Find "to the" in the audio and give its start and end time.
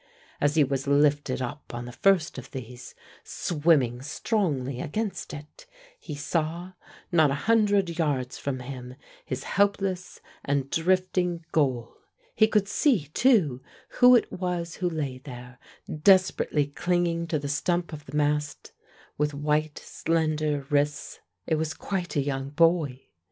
17.27-17.47